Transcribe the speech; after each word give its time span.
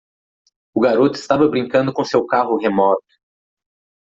O 0.73 0.81
garoto 0.81 1.15
estava 1.19 1.47
brincando 1.47 1.93
com 1.93 2.03
seu 2.03 2.25
carro 2.25 2.57
remoto. 2.57 3.05